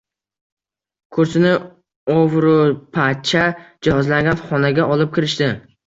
Kursini 1.17 1.51
ovro`pacha 2.15 3.47
jihozlangan 3.61 4.45
xonaga 4.51 4.93
olib 4.97 5.19
kirishdi 5.21 5.57